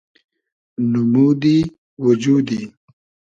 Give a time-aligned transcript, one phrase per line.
[0.91, 1.57] نومودی
[2.03, 2.61] وجودی